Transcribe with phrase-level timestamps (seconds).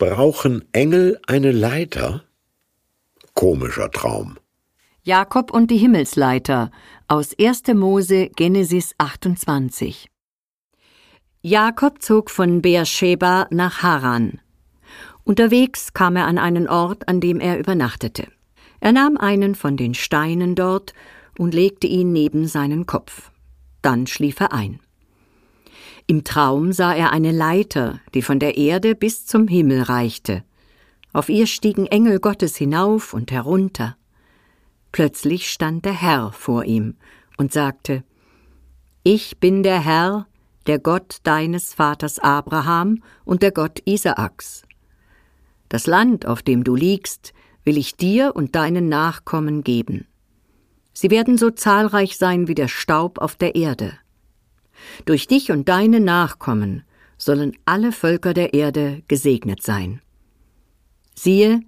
[0.00, 2.24] Brauchen Engel eine Leiter?
[3.34, 4.38] Komischer Traum.
[5.02, 6.70] Jakob und die Himmelsleiter
[7.06, 7.64] aus 1.
[7.74, 10.08] Mose Genesis 28.
[11.42, 14.40] Jakob zog von Beersheba nach Haran.
[15.24, 18.26] Unterwegs kam er an einen Ort, an dem er übernachtete.
[18.80, 20.94] Er nahm einen von den Steinen dort
[21.36, 23.30] und legte ihn neben seinen Kopf.
[23.82, 24.80] Dann schlief er ein.
[26.10, 30.42] Im Traum sah er eine Leiter, die von der Erde bis zum Himmel reichte.
[31.12, 33.96] Auf ihr stiegen Engel Gottes hinauf und herunter.
[34.90, 36.96] Plötzlich stand der Herr vor ihm
[37.36, 38.02] und sagte
[39.04, 40.26] Ich bin der Herr,
[40.66, 44.64] der Gott deines Vaters Abraham und der Gott Isaaks.
[45.68, 47.32] Das Land, auf dem du liegst,
[47.62, 50.08] will ich dir und deinen Nachkommen geben.
[50.92, 53.92] Sie werden so zahlreich sein wie der Staub auf der Erde.
[55.04, 56.84] Durch dich und deine Nachkommen
[57.18, 60.00] sollen alle Völker der Erde gesegnet sein.
[61.14, 61.60] Siehe,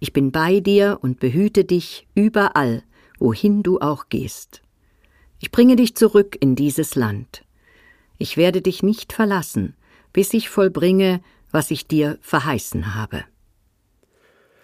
[0.00, 2.82] ich bin bei dir und behüte dich überall,
[3.18, 4.62] wohin du auch gehst.
[5.38, 7.44] Ich bringe dich zurück in dieses Land.
[8.18, 9.76] Ich werde dich nicht verlassen,
[10.12, 11.20] bis ich vollbringe,
[11.50, 13.24] was ich dir verheißen habe.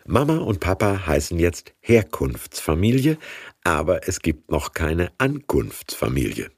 [0.06, 3.18] Mama und Papa heißen jetzt Herkunftsfamilie,
[3.62, 6.50] aber es gibt noch keine Ankunftsfamilie.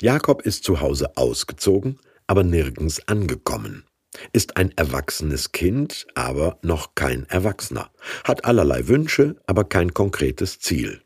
[0.00, 3.84] Jakob ist zu Hause ausgezogen, aber nirgends angekommen,
[4.32, 7.90] ist ein erwachsenes Kind, aber noch kein Erwachsener,
[8.24, 11.00] hat allerlei Wünsche, aber kein konkretes Ziel.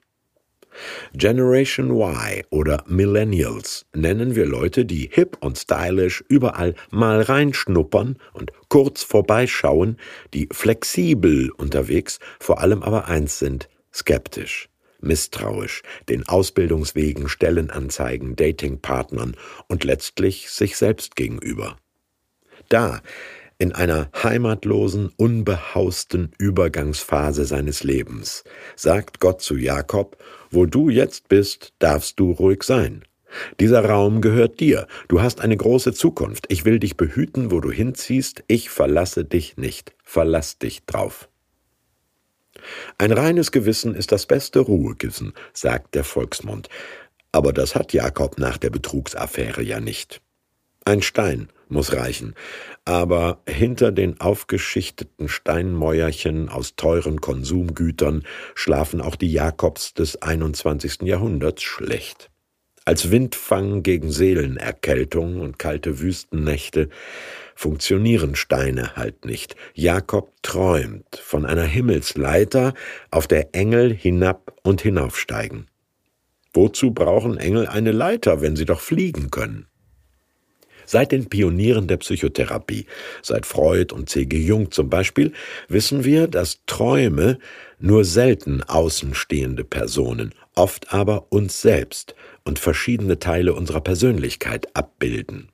[1.13, 8.53] Generation Y oder Millennials nennen wir Leute, die hip und stylisch überall mal reinschnuppern und
[8.69, 9.97] kurz vorbeischauen,
[10.35, 14.69] die flexibel unterwegs, vor allem aber eins sind, skeptisch
[15.01, 19.37] misstrauisch, den Ausbildungswegen, Stellenanzeigen, Datingpartnern
[19.69, 21.77] und letztlich sich selbst gegenüber.
[22.69, 23.01] Da,
[23.59, 28.45] in einer heimatlosen, unbehausten Übergangsphase seines Lebens,
[28.77, 30.17] sagt Gott zu Jakob,
[30.51, 33.03] wo du jetzt bist, darfst du ruhig sein.
[33.61, 37.71] Dieser Raum gehört dir, du hast eine große Zukunft, ich will dich behüten, wo du
[37.71, 41.29] hinziehst, ich verlasse dich nicht, verlass dich drauf.
[42.99, 46.69] Ein reines Gewissen ist das beste Ruhekissen, sagt der Volksmund.
[47.33, 50.21] Aber das hat Jakob nach der Betrugsaffäre ja nicht.
[50.85, 52.35] Ein Stein muss reichen,
[52.87, 58.23] aber hinter den aufgeschichteten Steinmäuerchen aus teuren Konsumgütern
[58.55, 61.03] schlafen auch die Jakobs des 21.
[61.03, 62.31] Jahrhunderts schlecht.
[62.87, 66.89] Als Windfang gegen Seelenerkältung und kalte Wüstennächte
[67.59, 69.57] funktionieren Steine halt nicht.
[69.75, 72.73] Jakob träumt von einer Himmelsleiter,
[73.11, 75.67] auf der Engel hinab und hinaufsteigen.
[76.53, 79.67] Wozu brauchen Engel eine Leiter, wenn sie doch fliegen können?
[80.87, 82.87] Seit den Pionieren der Psychotherapie,
[83.23, 84.39] seit Freud und C.G.
[84.39, 85.33] Jung zum Beispiel,
[85.67, 87.41] wissen wir, dass Träume
[87.81, 92.15] nur selten außenstehende Personen, oft aber uns selbst
[92.45, 95.51] und verschiedene Teile unserer Persönlichkeit abbilden.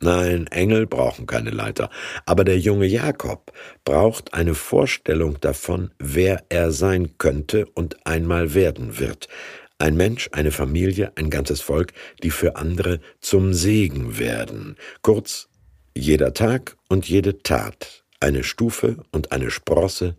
[0.00, 1.88] Nein, Engel brauchen keine Leiter,
[2.26, 3.52] aber der junge Jakob
[3.84, 9.28] braucht eine Vorstellung davon, wer er sein könnte und einmal werden wird.
[9.78, 11.92] Ein Mensch, eine Familie, ein ganzes Volk,
[12.22, 14.76] die für andere zum Segen werden.
[15.02, 15.48] Kurz,
[15.94, 20.16] jeder Tag und jede Tat, eine Stufe und eine Sprosse,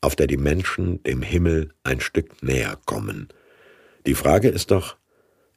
[0.00, 3.28] auf der die Menschen dem Himmel ein Stück näher kommen.
[4.06, 4.96] Die Frage ist doch,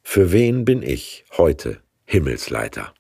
[0.04, 2.94] für wen bin ich heute Himmelsleiter?